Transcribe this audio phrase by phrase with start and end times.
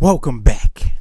[0.00, 0.92] Welcome back.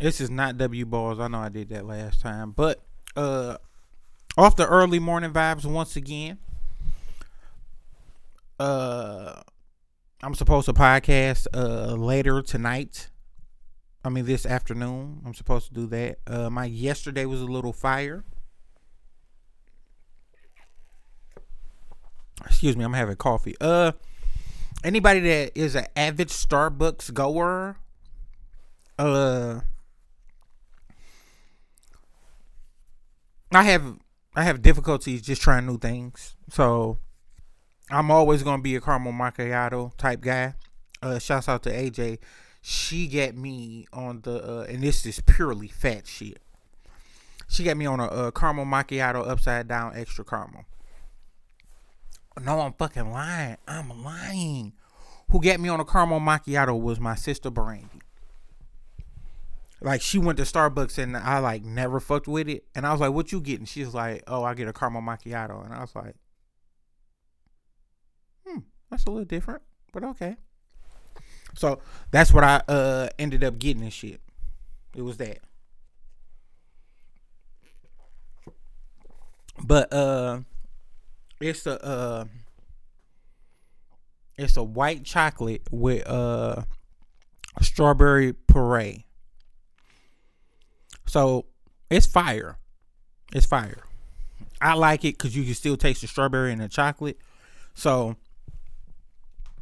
[0.00, 1.20] This is not W balls.
[1.20, 2.82] I know I did that last time, but
[3.14, 3.58] uh,
[4.38, 6.38] off the early morning vibes once again.
[8.58, 9.42] Uh,
[10.22, 13.10] I'm supposed to podcast uh later tonight.
[14.02, 15.20] I mean this afternoon.
[15.26, 16.18] I'm supposed to do that.
[16.26, 18.24] Uh, my yesterday was a little fire.
[22.46, 23.54] Excuse me, I'm having coffee.
[23.60, 23.92] Uh,
[24.84, 27.76] anybody that is an avid Starbucks goer,
[28.98, 29.60] uh,
[33.50, 33.98] I have
[34.36, 36.36] I have difficulties just trying new things.
[36.50, 36.98] So
[37.90, 40.54] I'm always gonna be a caramel macchiato type guy.
[41.02, 42.18] Uh, shouts out to AJ.
[42.62, 46.40] She got me on the uh, and this is purely fat shit.
[47.48, 50.64] She got me on a, a caramel macchiato upside down extra caramel.
[52.42, 53.58] No, I'm fucking lying.
[53.68, 54.72] I'm lying.
[55.34, 57.88] Who got me on a caramel macchiato was my sister Brandy.
[59.80, 62.66] Like she went to Starbucks and I like never fucked with it.
[62.72, 65.64] And I was like, "What you getting?" She's like, "Oh, I get a caramel macchiato."
[65.64, 66.14] And I was like,
[68.46, 70.36] "Hmm, that's a little different, but okay."
[71.56, 71.80] So
[72.12, 74.20] that's what I uh ended up getting and shit.
[74.94, 75.40] It was that.
[79.64, 80.42] But uh
[81.40, 82.24] it's a uh
[84.36, 86.62] it's a white chocolate with uh
[87.60, 89.04] strawberry puree.
[91.06, 91.46] So
[91.90, 92.58] it's fire.
[93.32, 93.84] It's fire.
[94.60, 97.18] I like it because you can still taste the strawberry and the chocolate.
[97.74, 98.16] So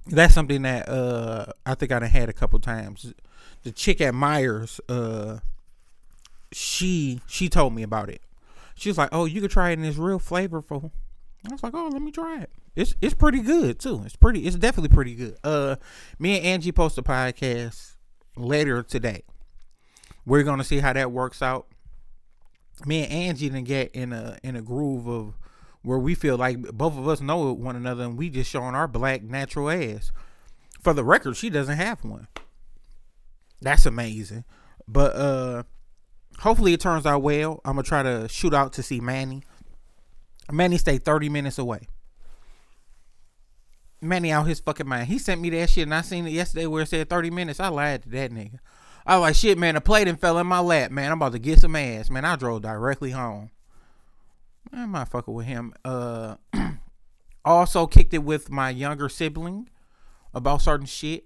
[0.07, 3.13] that's something that uh I think I done had a couple times.
[3.63, 5.39] The chick at Myers, uh
[6.53, 8.23] she she told me about it.
[8.75, 10.91] She was like, "Oh, you could try it and it's real flavorful."
[11.49, 14.03] I was like, "Oh, let me try it." It's it's pretty good too.
[14.05, 14.47] It's pretty.
[14.47, 15.37] It's definitely pretty good.
[15.45, 15.77] Uh,
[16.19, 17.97] me and Angie post a podcast
[18.37, 19.25] later today.
[20.25, 21.67] We're gonna see how that works out.
[22.87, 25.35] Me and Angie didn't get in a in a groove of
[25.83, 28.89] where we feel like both of us know one another and we just showing our
[28.89, 30.13] black natural ass.
[30.81, 32.29] For the record, she doesn't have one.
[33.61, 34.45] That's amazing.
[34.89, 35.63] But uh
[36.39, 37.61] hopefully it turns out well.
[37.65, 39.43] I'm gonna try to shoot out to see Manny.
[40.51, 41.89] Manny stay 30 minutes away.
[44.03, 45.07] Manny out his fucking mind.
[45.07, 47.61] He sent me that shit and I seen it yesterday where it said 30 minutes.
[47.61, 48.59] I lied to that nigga.
[49.07, 51.11] I was like, shit, man, a plate and fell in my lap, man.
[51.11, 52.11] I'm about to get some ass.
[52.11, 53.51] Man, I drove directly home.
[54.73, 55.75] I'm not fucking with him.
[55.85, 56.37] Uh
[57.45, 59.69] also kicked it with my younger sibling
[60.35, 61.25] about certain shit.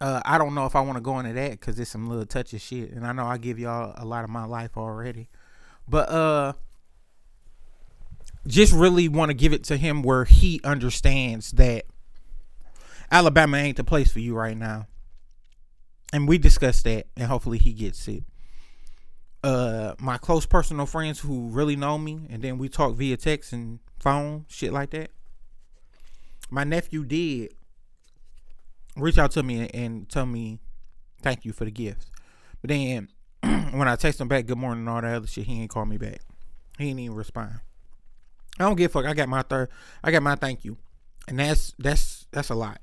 [0.00, 2.24] Uh, I don't know if I want to go into that because it's some little
[2.24, 5.28] touchy shit, and I know I give y'all a lot of my life already,
[5.86, 6.54] but uh,
[8.46, 11.84] just really want to give it to him where he understands that
[13.10, 14.86] Alabama ain't the place for you right now,
[16.12, 18.24] and we discussed that, and hopefully he gets it.
[19.42, 23.52] Uh, my close personal friends who really know me, and then we talk via text
[23.52, 25.10] and phone, shit like that.
[26.50, 27.54] My nephew did
[28.96, 30.60] reach out to me and tell me
[31.22, 32.10] thank you for the gifts.
[32.60, 33.08] But then
[33.42, 35.86] when I text him back, good morning and all that other shit, he ain't call
[35.86, 36.20] me back.
[36.78, 37.60] He ain't even respond.
[38.60, 39.06] I don't give a fuck.
[39.06, 39.70] I got my third
[40.04, 40.76] I got my thank you.
[41.26, 42.78] And that's that's that's a lot.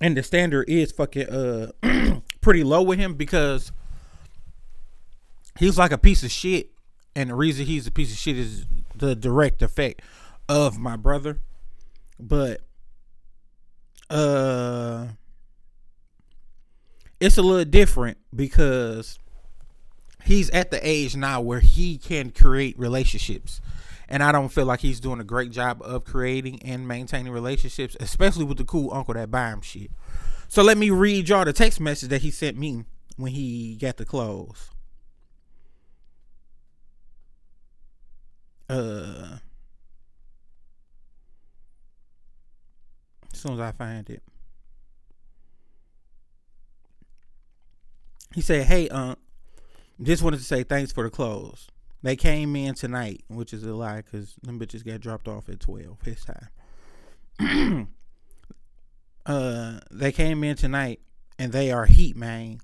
[0.00, 1.72] And the standard is fucking uh
[2.40, 3.70] pretty low with him because
[5.58, 6.70] he's like a piece of shit.
[7.14, 10.00] And the reason he's a piece of shit is the direct effect
[10.48, 11.38] of my brother.
[12.18, 12.62] But
[14.08, 15.08] uh
[17.20, 19.18] it's a little different because
[20.24, 23.60] he's at the age now where he can create relationships.
[24.08, 27.96] And I don't feel like he's doing a great job of creating and maintaining relationships,
[27.98, 29.90] especially with the cool uncle that buy him shit.
[30.48, 32.84] So let me read y'all the text message that he sent me
[33.16, 34.70] when he got the clothes.
[38.68, 39.38] Uh
[43.32, 44.22] as soon as I find it.
[48.34, 49.16] He said, Hey, um,
[50.02, 51.68] just wanted to say thanks for the clothes.
[52.02, 55.60] They came in tonight, which is a lie because them bitches got dropped off at
[55.60, 56.24] 12 his
[57.38, 57.88] time.
[59.26, 61.00] uh, they came in tonight
[61.38, 62.60] and they are heat, man.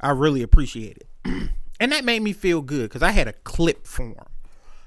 [0.00, 1.08] I really appreciate it.
[1.80, 4.26] and that made me feel good because I had a clip form.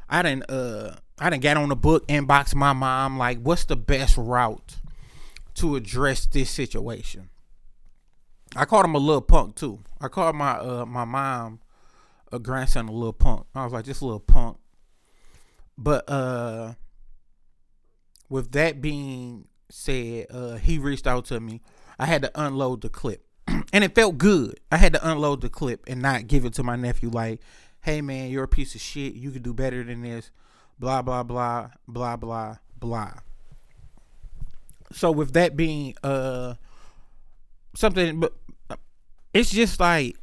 [0.09, 3.75] I didn't uh I didn't get on the book, inbox my mom, like, what's the
[3.75, 4.75] best route
[5.55, 7.29] to address this situation?
[8.55, 9.79] I called him a little punk too.
[9.99, 11.59] I called my uh my mom
[12.31, 13.45] a grandson a little punk.
[13.55, 14.57] I was like, this little punk.
[15.77, 16.73] But uh
[18.29, 21.61] with that being said uh, he reached out to me.
[21.99, 24.59] I had to unload the clip, and it felt good.
[24.71, 27.41] I had to unload the clip and not give it to my nephew like,
[27.81, 29.15] "Hey man, you're a piece of shit.
[29.15, 30.31] You could do better than this."
[30.79, 33.13] Blah blah blah blah blah blah.
[34.91, 36.55] So with that being uh
[37.77, 38.33] something, but
[38.69, 38.75] uh,
[39.33, 40.17] it's just like,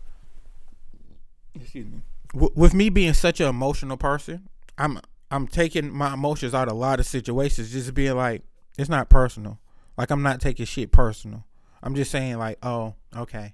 [1.54, 2.00] excuse me,
[2.32, 6.74] w- with me being such an emotional person, I'm I'm taking my emotions out of
[6.74, 8.42] a lot of situations, just being like,
[8.76, 9.58] it's not personal.
[9.96, 11.44] Like I'm not taking shit personal.
[11.82, 13.52] I'm just saying like, oh, okay.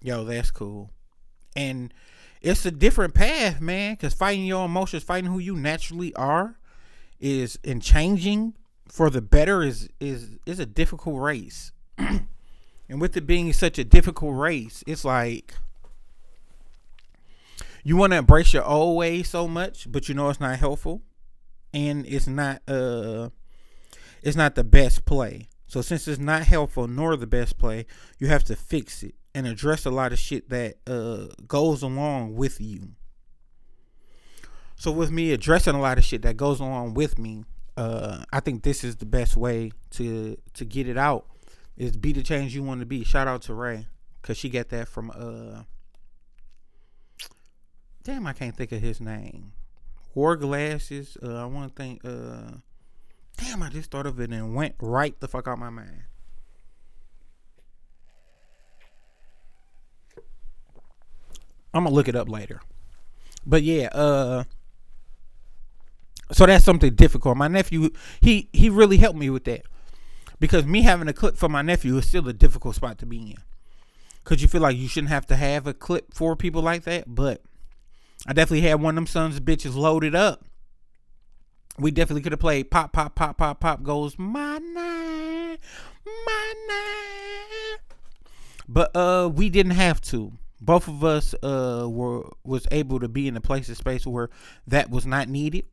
[0.00, 0.90] Yo, that's cool.
[1.56, 1.92] And
[2.40, 6.58] it's a different path, man, cuz fighting your emotions, fighting who you naturally are
[7.18, 8.54] is in changing
[8.88, 11.72] for the better is is is a difficult race.
[12.92, 15.54] and with it being such a difficult race, it's like
[17.82, 21.00] you want to embrace your old ways so much, but you know it's not helpful
[21.72, 23.30] and it's not uh
[24.22, 25.48] it's not the best play.
[25.66, 27.86] So since it's not helpful nor the best play,
[28.18, 32.34] you have to fix it and address a lot of shit that uh goes along
[32.34, 32.90] with you.
[34.76, 38.40] So with me addressing a lot of shit that goes along with me, uh I
[38.40, 41.24] think this is the best way to to get it out
[41.76, 43.04] is be the change you want to be.
[43.04, 43.86] Shout out to Ray
[44.22, 45.62] cuz she got that from uh
[48.04, 49.52] Damn, I can't think of his name.
[50.14, 51.16] Wore glasses.
[51.22, 52.04] Uh, I want to think.
[52.04, 52.56] Uh,
[53.36, 56.02] damn, I just thought of it and went right the fuck out my mind.
[61.74, 62.60] I'm gonna look it up later.
[63.46, 64.44] But yeah, uh
[66.32, 67.36] so that's something difficult.
[67.36, 67.90] My nephew,
[68.20, 69.62] he he really helped me with that.
[70.42, 73.18] Because me having a clip for my nephew is still a difficult spot to be
[73.18, 73.36] in.
[74.24, 77.04] Cause you feel like you shouldn't have to have a clip for people like that,
[77.06, 77.42] but
[78.26, 80.44] I definitely had one of them sons of bitches loaded up.
[81.78, 85.58] We definitely could have played pop, pop, pop, pop, pop goes my name,
[86.26, 87.78] my name.
[88.68, 90.32] But uh, we didn't have to.
[90.60, 94.28] Both of us uh were was able to be in a place of space where
[94.66, 95.66] that was not needed,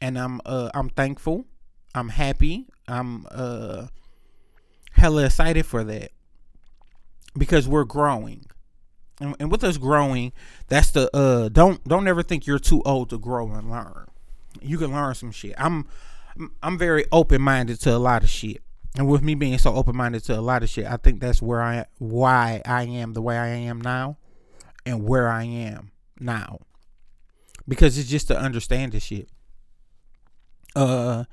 [0.00, 1.44] and I'm uh I'm thankful.
[1.94, 2.68] I'm happy.
[2.88, 3.88] I'm uh
[4.96, 6.12] hella excited for that
[7.36, 8.46] because we're growing
[9.20, 10.32] and, and with us growing,
[10.68, 14.06] that's the uh don't don't ever think you're too old to grow and learn.
[14.60, 15.54] You can learn some shit.
[15.58, 15.86] I'm
[16.62, 18.62] I'm very open minded to a lot of shit.
[18.96, 21.40] And with me being so open minded to a lot of shit, I think that's
[21.40, 24.18] where I why I am the way I am now
[24.84, 26.60] and where I am now.
[27.68, 29.28] Because it's just to understand the shit.
[30.74, 31.24] Uh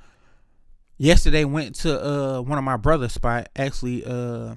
[0.96, 3.48] yesterday went to uh one of my brother's spot.
[3.56, 4.56] Actually, uh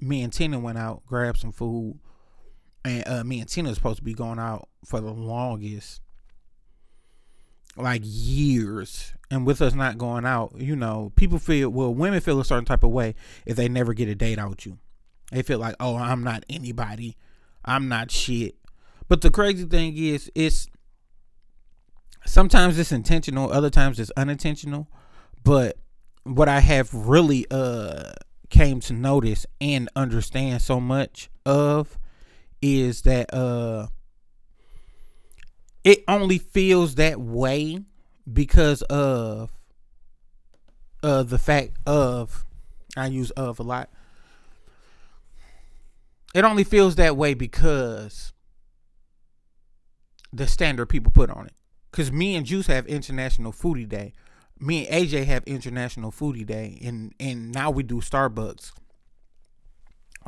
[0.00, 1.98] me and Tina went out, grabbed some food
[2.84, 6.00] and uh, me and Tina supposed to be going out for the longest,
[7.76, 9.12] like years.
[9.30, 12.64] And with us not going out, you know, people feel well, women feel a certain
[12.64, 13.14] type of way
[13.46, 14.78] if they never get a date out with you.
[15.30, 17.16] They feel like, oh, I'm not anybody,
[17.64, 18.56] I'm not shit.
[19.08, 20.68] But the crazy thing is, it's
[22.24, 24.88] sometimes it's intentional, other times it's unintentional.
[25.42, 25.76] But
[26.24, 28.12] what I have really uh
[28.50, 31.98] came to notice and understand so much of
[32.60, 33.86] is that uh
[35.84, 37.78] it only feels that way
[38.30, 39.50] because of
[41.02, 42.44] uh the fact of
[42.96, 43.88] I use of a lot.
[46.34, 48.32] It only feels that way because
[50.32, 51.52] the standard people put on it.
[51.92, 54.12] Cause me and Juice have International Foodie Day.
[54.60, 58.72] Me and AJ have International Foodie Day, and and now we do Starbucks.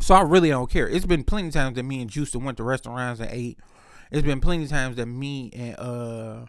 [0.00, 0.88] So I really don't care.
[0.88, 3.58] It's been plenty of times that me and Juice went to restaurants and ate.
[4.10, 6.46] It's been plenty of times that me and uh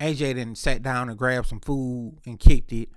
[0.00, 2.88] AJ then sat down and grabbed some food and kicked it.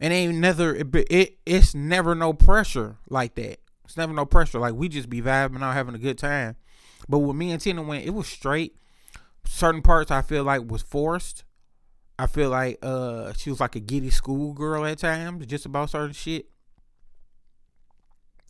[0.00, 3.60] And ain't never it, it it's never no pressure like that.
[3.84, 4.58] It's never no pressure.
[4.58, 6.56] Like we just be vibing out having a good time.
[7.08, 8.76] But when me and Tina went, it was straight.
[9.44, 11.44] Certain parts I feel like was forced.
[12.20, 16.12] I feel like uh she was like a giddy schoolgirl at times, just about certain
[16.12, 16.46] shit.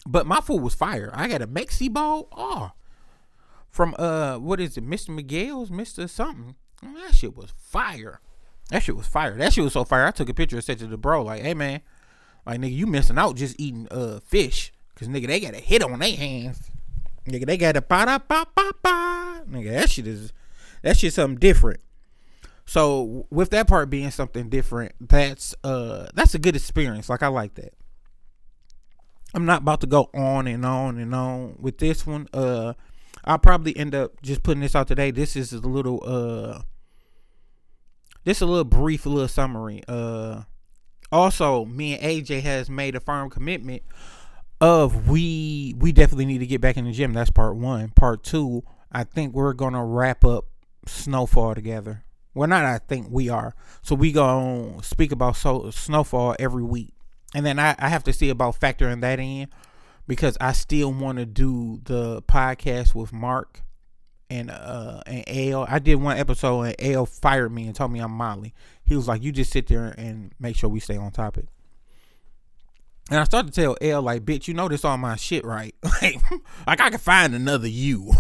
[0.07, 1.11] But my food was fire.
[1.15, 2.29] I got a Mexi ball.
[2.33, 2.73] Oh,
[3.69, 5.11] from uh, what is it, Mr.
[5.11, 6.09] Miguel's, Mr.
[6.09, 6.57] Something.
[6.83, 8.21] that shit was fire.
[8.71, 9.37] That shit was fire.
[9.37, 10.07] That shit was so fire.
[10.07, 11.81] I took a picture and said to the bro, like, hey man,
[12.45, 14.73] like nigga, you missing out just eating uh fish.
[14.97, 16.71] Cause nigga, they got a hit on their hands.
[17.25, 19.43] Nigga, they got a pa da pa pa pa.
[19.49, 20.33] Nigga, that shit is
[20.83, 21.81] that shit something different.
[22.71, 27.09] So with that part being something different, that's uh that's a good experience.
[27.09, 27.75] Like I like that.
[29.35, 32.29] I'm not about to go on and on and on with this one.
[32.33, 32.75] Uh,
[33.25, 35.11] I'll probably end up just putting this out today.
[35.11, 36.63] This is a little uh,
[38.23, 40.43] this a little brief, little summary uh
[41.11, 43.83] also me and AJ has made a firm commitment
[44.61, 47.15] of we we definitely need to get back in the gym.
[47.15, 47.89] That's part one.
[47.97, 48.63] Part two,
[48.93, 50.45] I think we're gonna wrap up
[50.87, 52.05] snowfall together.
[52.41, 53.55] Well, not I think we are.
[53.83, 56.95] So we gonna speak about so snowfall every week,
[57.35, 59.49] and then I, I have to see about factoring that in
[60.07, 63.61] because I still want to do the podcast with Mark
[64.31, 65.67] and uh and Al.
[65.69, 68.55] I did one episode and Al fired me and told me I'm Molly.
[68.85, 71.45] He was like, "You just sit there and make sure we stay on topic."
[73.11, 75.75] And I started to tell L like, bitch, you know this all my shit, right?
[76.01, 76.23] Like,
[76.67, 78.13] like I could find another you.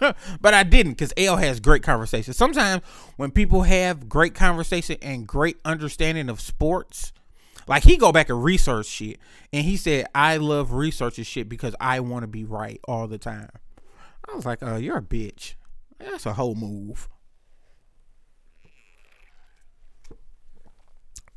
[0.40, 2.34] but I didn't because L has great conversation.
[2.34, 2.82] Sometimes
[3.16, 7.12] when people have great conversation and great understanding of sports,
[7.66, 9.18] like he go back and research shit.
[9.52, 13.18] And he said, I love researching shit because I want to be right all the
[13.18, 13.48] time.
[14.28, 15.54] I was like, uh, you're a bitch.
[15.98, 17.08] That's a whole move.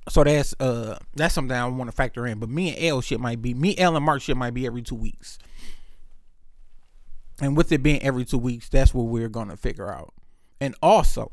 [0.10, 2.40] So that's uh that's something I want to factor in.
[2.40, 4.82] But me and L shit might be me, L and Mark shit might be every
[4.82, 5.38] two weeks.
[7.42, 10.14] And with it being every two weeks, that's what we're gonna figure out.
[10.60, 11.32] And also,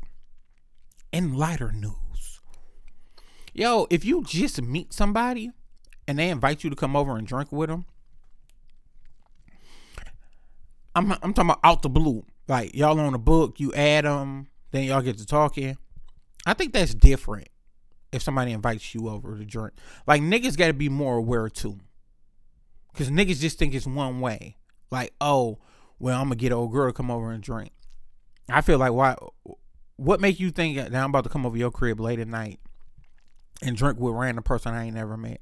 [1.11, 2.39] in lighter news,
[3.53, 5.51] yo, if you just meet somebody
[6.07, 7.85] and they invite you to come over and drink with them,
[10.95, 12.25] I'm I'm talking about out the blue.
[12.47, 15.77] Like y'all on a book, you add them, then y'all get to talking.
[16.45, 17.49] I think that's different
[18.11, 19.73] if somebody invites you over to drink.
[20.05, 21.79] Like niggas got to be more aware too,
[22.91, 24.57] because niggas just think it's one way.
[24.89, 25.59] Like, oh,
[25.99, 27.71] well, I'm gonna get an old girl to come over and drink.
[28.49, 29.15] I feel like why?
[29.97, 32.59] What make you think that I'm about to come over your crib late at night
[33.61, 35.41] and drink with random person I ain't never met?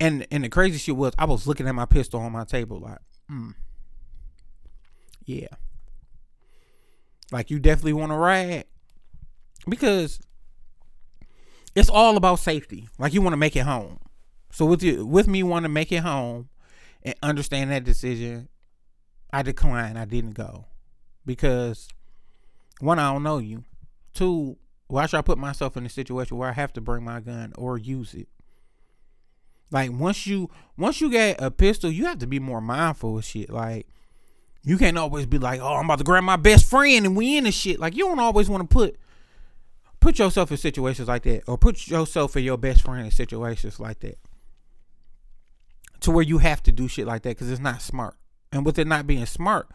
[0.00, 2.80] And and the crazy shit was I was looking at my pistol on my table
[2.80, 2.98] like,
[3.28, 3.50] hmm,
[5.24, 5.48] yeah,
[7.32, 8.64] like you definitely want to ride
[9.68, 10.20] because
[11.78, 12.88] it's all about safety.
[12.98, 14.00] Like you want to make it home.
[14.50, 16.48] So with you, with me wanting to make it home
[17.02, 18.48] and understand that decision,
[19.32, 19.98] I declined.
[19.98, 20.64] I didn't go
[21.24, 21.88] because
[22.80, 23.64] one, I don't know you.
[24.12, 24.56] Two,
[24.88, 27.52] why should I put myself in a situation where I have to bring my gun
[27.56, 28.28] or use it?
[29.70, 33.24] Like once you once you get a pistol, you have to be more mindful of
[33.24, 33.50] shit.
[33.50, 33.86] Like
[34.64, 37.36] you can't always be like, oh, I'm about to grab my best friend and we
[37.36, 37.78] in the shit.
[37.78, 38.96] Like you don't always want to put
[40.00, 43.80] put yourself in situations like that, or put yourself and your best friend in situations
[43.80, 44.18] like that,
[46.00, 48.16] to where you have to do shit like that because it's not smart.
[48.52, 49.68] And with it not being smart,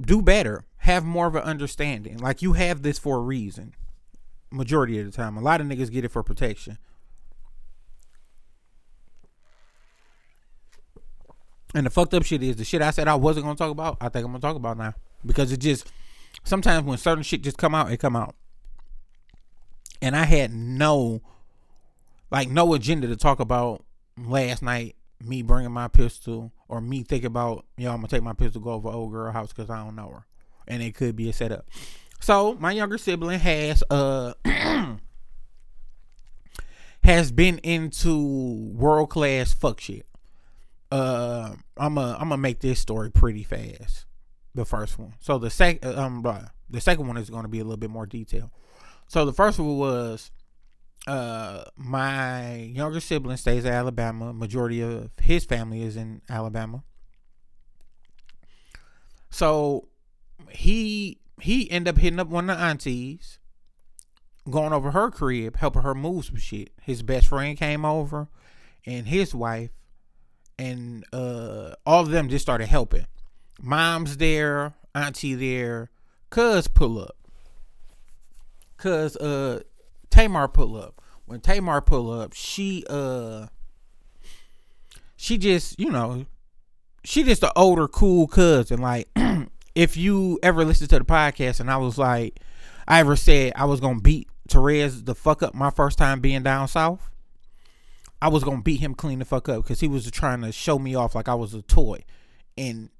[0.00, 0.64] do better.
[0.78, 2.18] Have more of an understanding.
[2.18, 3.74] Like you have this for a reason.
[4.50, 6.78] Majority of the time, a lot of niggas get it for protection.
[11.74, 13.98] And the fucked up shit is the shit I said I wasn't gonna talk about.
[14.00, 14.94] I think I'm gonna talk about now
[15.26, 15.92] because it just
[16.44, 18.34] sometimes when certain shit just come out, it come out
[20.00, 21.22] and I had no
[22.30, 23.84] like no agenda to talk about
[24.18, 24.96] last night.
[25.22, 28.60] Me bringing my pistol or me thinking about you know I'm gonna take my pistol
[28.60, 30.26] go over old girl house because I don't know her,
[30.68, 31.66] and it could be a setup.
[32.20, 34.34] So my younger sibling has uh
[37.02, 40.06] has been into world class fuck shit.
[40.90, 44.06] Uh, I'm a I'm gonna make this story pretty fast.
[44.54, 45.14] The first one.
[45.20, 46.22] So the second um
[46.68, 48.50] the second one is gonna be a little bit more detailed.
[49.08, 50.30] So the first one was
[51.06, 54.32] uh my younger sibling stays in Alabama.
[54.32, 56.82] Majority of his family is in Alabama.
[59.30, 59.88] So
[60.50, 63.38] he he ended up hitting up one of the aunties,
[64.50, 66.70] going over her crib, helping her move some shit.
[66.82, 68.28] His best friend came over
[68.84, 69.70] and his wife
[70.58, 73.06] and uh all of them just started helping.
[73.60, 75.90] Mom's there, auntie there,
[76.30, 77.15] cuz pull up.
[78.76, 79.60] Cause uh
[80.10, 81.00] Tamar pull up.
[81.24, 83.46] When Tamar pull up, she uh
[85.16, 86.26] she just, you know,
[87.04, 88.80] she just an older cool cousin.
[88.80, 89.08] Like
[89.74, 92.40] if you ever listen to the podcast and I was like
[92.88, 96.42] I ever said I was gonna beat Therese the fuck up my first time being
[96.42, 97.10] down south.
[98.20, 100.78] I was gonna beat him clean the fuck up because he was trying to show
[100.78, 102.04] me off like I was a toy.
[102.56, 102.90] And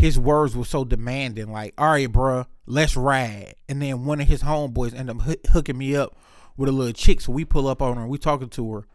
[0.00, 3.54] his words were so demanding, like, all right, bruh, let's ride.
[3.68, 6.16] And then one of his homeboys end up h- hooking me up
[6.56, 7.20] with a little chick.
[7.20, 8.86] So we pull up on her we talking to her.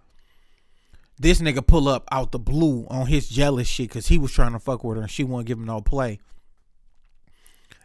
[1.17, 4.51] This nigga pull up out the blue on his jealous shit because he was trying
[4.53, 6.19] to fuck with her and she wouldn't give him no play.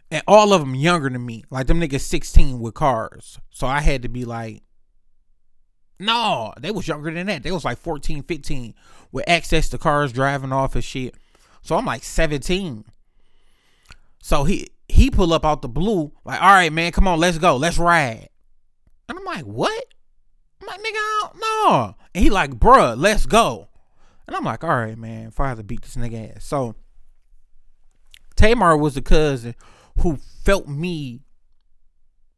[0.09, 1.45] And all of them younger than me.
[1.49, 3.39] Like them niggas 16 with cars.
[3.49, 4.63] So I had to be like,
[5.99, 7.43] no, they was younger than that.
[7.43, 8.73] They was like 14, 15
[9.11, 11.15] with access to cars driving off and shit.
[11.61, 12.83] So I'm like 17.
[14.21, 17.37] So he he pull up out the blue, like, all right, man, come on, let's
[17.37, 18.29] go, let's ride.
[19.07, 19.85] And I'm like, what?
[20.61, 21.95] I'm like, nigga, I don't know.
[22.13, 23.69] And he like, bruh, let's go.
[24.27, 26.45] And I'm like, all right, man, to beat this nigga ass.
[26.45, 26.75] So
[28.35, 29.55] Tamar was the cousin
[29.99, 31.21] who felt me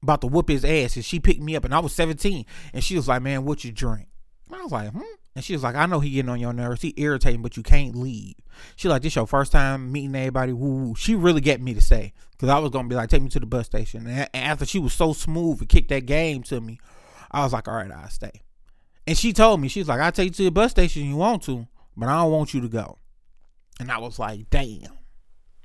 [0.01, 2.83] about to whoop his ass and she picked me up and I was 17 and
[2.83, 4.07] she was like, man, what you drink?
[4.47, 5.01] And I was like, hmm.
[5.35, 6.81] And she was like, I know he getting on your nerves.
[6.81, 8.35] He irritating, but you can't leave.
[8.75, 10.53] She like, this your first time meeting everybody.
[10.53, 10.93] Woo.
[10.95, 12.13] She really get me to say.
[12.31, 14.05] Because I was to be like, take me to the bus station.
[14.05, 16.79] And after she was so smooth and kicked that game to me,
[17.31, 18.43] I was like, all right, I'll stay.
[19.07, 21.43] And she told me, she's like, I'll take you to the bus station you want
[21.43, 22.99] to, but I don't want you to go.
[23.79, 24.91] And I was like, damn.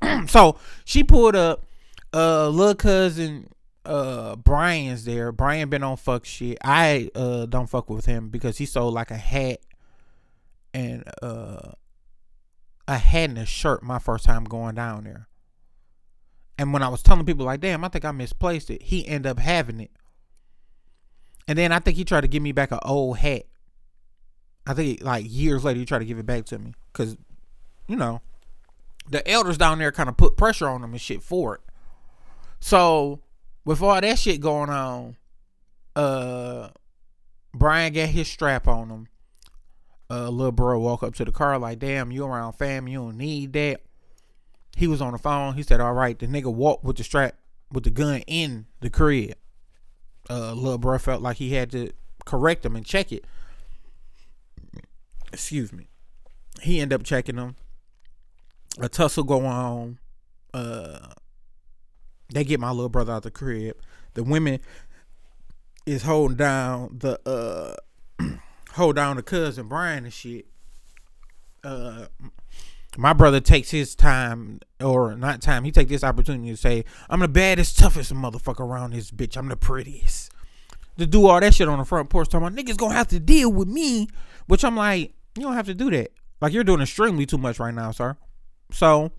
[0.28, 1.64] so she pulled up
[2.14, 3.50] uh little cousin
[3.88, 5.32] uh Brian's there.
[5.32, 6.58] Brian been on fuck shit.
[6.62, 9.60] I uh don't fuck with him because he sold like a hat
[10.74, 11.72] and uh
[12.86, 15.28] a hat and a shirt my first time going down there.
[16.58, 19.30] And when I was telling people like, damn, I think I misplaced it, he ended
[19.30, 19.90] up having it.
[21.46, 23.44] And then I think he tried to give me back an old hat.
[24.66, 26.74] I think like years later he tried to give it back to me.
[26.92, 27.16] Cause,
[27.86, 28.20] you know,
[29.08, 31.60] the elders down there kind of put pressure on him and shit for it.
[32.60, 33.20] So
[33.64, 35.16] with all that shit going on,
[35.96, 36.68] uh,
[37.54, 39.08] Brian got his strap on him.
[40.10, 42.88] Uh, little bro walk up to the car like, "Damn, you around fam?
[42.88, 43.82] You don't need that."
[44.76, 45.54] He was on the phone.
[45.54, 47.34] He said, "All right." The nigga walked with the strap,
[47.70, 49.34] with the gun in the crib.
[50.30, 51.92] Uh, little bro felt like he had to
[52.24, 53.24] correct him and check it.
[55.32, 55.88] Excuse me.
[56.62, 57.56] He ended up checking him.
[58.78, 59.98] A tussle going on.
[60.54, 61.12] Uh,
[62.30, 63.76] they get my little brother out the crib.
[64.14, 64.60] The women
[65.86, 67.74] is holding down the uh
[68.72, 70.46] hold down the cousin Brian and shit.
[71.64, 72.06] Uh
[72.96, 77.20] my brother takes his time or not time, he take this opportunity to say, I'm
[77.20, 79.36] the baddest, toughest motherfucker around this bitch.
[79.36, 80.32] I'm the prettiest.
[80.96, 83.20] To do all that shit on the front porch talking about niggas gonna have to
[83.20, 84.08] deal with me.
[84.46, 86.10] Which I'm like, you don't have to do that.
[86.40, 88.16] Like you're doing extremely too much right now, sir.
[88.72, 89.12] So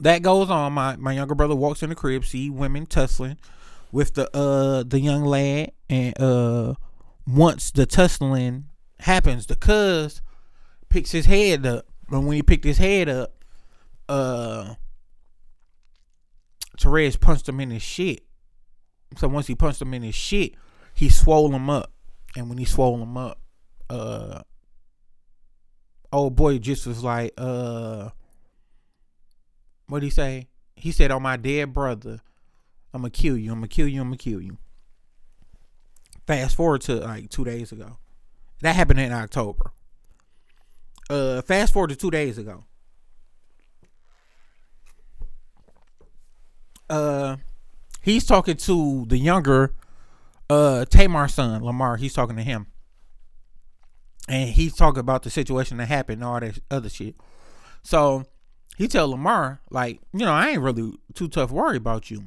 [0.00, 0.72] that goes on.
[0.72, 3.38] My my younger brother walks in the crib, see women tussling
[3.90, 6.74] with the uh the young lad, and uh
[7.26, 8.68] once the tussling
[9.00, 10.22] happens, the cuz
[10.88, 11.86] picks his head up.
[12.10, 13.44] And when he picked his head up,
[14.08, 14.74] uh
[16.80, 18.24] Therese punched him in his shit.
[19.16, 20.54] So once he punched him in his shit,
[20.94, 21.92] he swole him up.
[22.36, 23.40] And when he swole him up,
[23.90, 24.42] uh
[26.12, 28.10] old boy just was like, uh
[29.92, 30.48] What'd he say?
[30.74, 32.22] He said, "On my dead brother,
[32.94, 33.52] I'm gonna kill you.
[33.52, 34.00] I'm gonna kill you.
[34.00, 34.56] I'm gonna kill you."
[36.26, 37.98] Fast forward to like two days ago.
[38.62, 39.70] That happened in October.
[41.10, 42.64] Uh, fast forward to two days ago.
[46.88, 47.36] Uh,
[48.00, 49.74] he's talking to the younger,
[50.48, 51.98] uh, Tamar's son, Lamar.
[51.98, 52.66] He's talking to him,
[54.26, 57.14] and he's talking about the situation that happened and all that other shit.
[57.82, 58.24] So
[58.76, 62.24] he tell Lamar, like, you know, I ain't really too tough worry about you.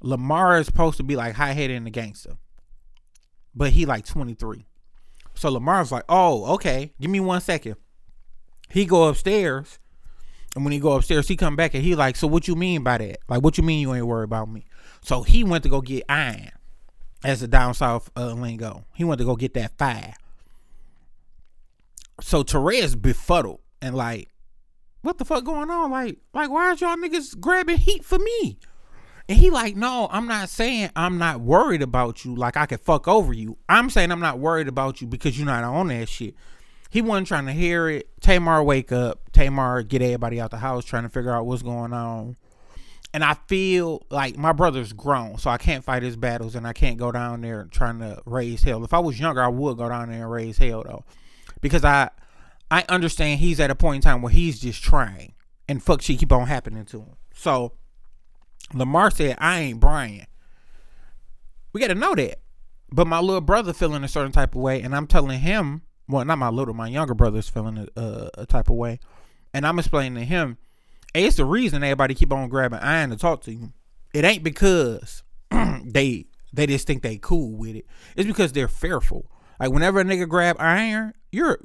[0.00, 2.36] Lamar is supposed to be like high headed and a gangster.
[3.54, 4.66] But he like 23.
[5.34, 7.76] So Lamar's like, oh, okay, give me one second.
[8.68, 9.78] He go upstairs.
[10.54, 12.82] And when he go upstairs, he come back and he like, so what you mean
[12.82, 13.18] by that?
[13.28, 14.66] Like, what you mean you ain't worried about me?
[15.02, 16.50] So he went to go get iron
[17.24, 18.84] as the down south uh, lingo.
[18.94, 20.14] He went to go get that fire.
[22.20, 24.28] So Therese befuddled and like,
[25.02, 25.90] what the fuck going on?
[25.90, 28.58] Like, like why is y'all niggas grabbing heat for me?
[29.28, 32.34] And he like, no, I'm not saying I'm not worried about you.
[32.34, 33.58] Like I could fuck over you.
[33.68, 36.34] I'm saying I'm not worried about you because you're not on that shit.
[36.90, 38.08] He wasn't trying to hear it.
[38.20, 39.32] Tamar wake up.
[39.32, 42.36] Tamar get everybody out the house trying to figure out what's going on.
[43.14, 46.72] And I feel like my brother's grown, so I can't fight his battles and I
[46.72, 48.84] can't go down there trying to raise hell.
[48.84, 51.04] If I was younger, I would go down there and raise hell though.
[51.60, 52.10] Because I
[52.72, 55.34] I understand he's at a point in time where he's just trying
[55.68, 57.16] and fuck shit keep on happening to him.
[57.34, 57.74] So
[58.72, 60.24] Lamar said, I ain't Brian.
[61.74, 62.40] We got to know that.
[62.90, 66.24] But my little brother feeling a certain type of way, and I'm telling him, well,
[66.24, 69.00] not my little, my younger brother's feeling a, a type of way,
[69.52, 70.56] and I'm explaining to him,
[71.12, 73.74] hey, it's the reason everybody keep on grabbing iron to talk to you.
[74.14, 75.22] It ain't because
[75.84, 77.86] they they just think they cool with it.
[78.16, 79.30] It's because they're fearful.
[79.60, 81.58] Like whenever a nigga grab iron, you're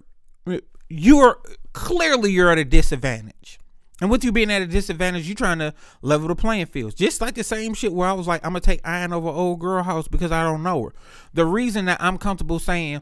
[0.89, 1.39] you're
[1.73, 3.59] clearly you're at a disadvantage.
[3.99, 5.73] And with you being at a disadvantage, you're trying to
[6.03, 6.93] level the playing fields.
[6.93, 9.59] Just like the same shit where I was like, I'm gonna take iron over old
[9.59, 10.93] girl house because I don't know her.
[11.33, 13.01] The reason that I'm comfortable saying,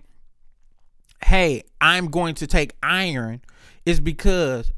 [1.26, 3.42] hey, I'm going to take iron
[3.86, 4.72] is because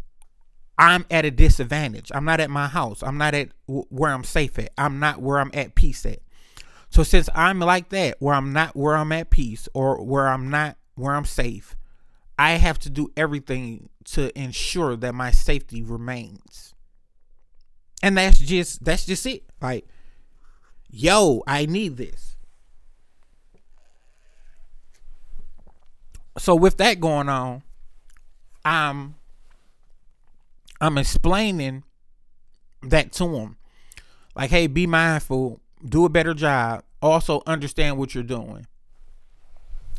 [0.78, 2.12] I'm at a disadvantage.
[2.14, 3.02] I'm not at my house.
[3.04, 4.72] I'm not at where I'm safe at.
[4.78, 6.20] I'm not where I'm at peace at.
[6.90, 10.50] So since I'm like that, where I'm not where I'm at peace or where I'm
[10.50, 11.76] not where I'm safe,
[12.38, 16.76] I have to do everything to ensure that my safety remains.
[18.04, 19.44] And that's just that's just it.
[19.62, 19.88] Like,
[20.90, 22.36] yo, I need this.
[26.38, 27.64] So with that going on,
[28.64, 29.16] I'm
[30.80, 31.84] I'm explaining
[32.84, 33.58] that to him.
[34.36, 38.68] Like, hey, be mindful, do a better job, also understand what you're doing.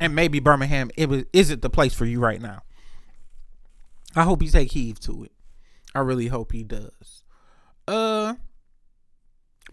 [0.00, 2.62] And maybe Birmingham it was isn't the place for you right now.
[4.14, 5.32] I hope he take heed to it.
[5.94, 7.24] I really hope he does.
[7.86, 8.34] Uh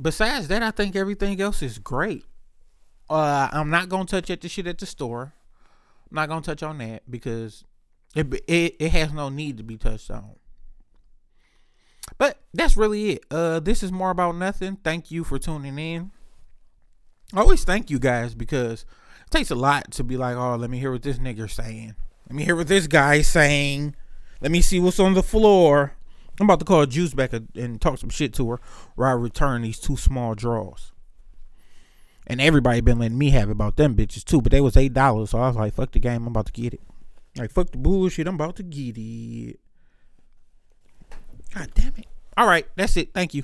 [0.02, 2.26] besides that, I think everything else is great.
[3.10, 5.34] Uh I'm not gonna touch at the shit at the store.
[6.10, 7.64] I'm not gonna touch on that because
[8.16, 10.36] it it, it has no need to be touched on.
[12.18, 13.26] But that's really it.
[13.30, 14.78] Uh, this is more about nothing.
[14.84, 16.12] Thank you for tuning in.
[17.34, 18.86] I always thank you guys because
[19.26, 21.96] it takes a lot to be like, oh, let me hear what this nigger saying.
[22.30, 23.96] Let me hear what this guy saying.
[24.42, 25.94] Let me see what's on the floor.
[26.40, 28.60] I'm about to call Juice back and talk some shit to her
[28.96, 30.92] where I return these two small draws.
[32.28, 35.30] And everybody been letting me have about them bitches too, but they was eight dollars,
[35.30, 36.82] so I was like, fuck the game, I'm about to get it.
[37.38, 39.60] Like fuck the bullshit, I'm about to get it.
[41.54, 42.08] God damn it.
[42.36, 43.14] All right, that's it.
[43.14, 43.44] Thank you.